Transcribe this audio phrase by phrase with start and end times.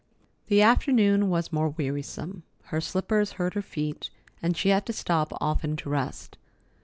[0.47, 2.41] The afternoon was more wearisome.
[2.63, 4.09] Her slippers hurt her feet,
[4.41, 6.39] and she had to stop often to rest.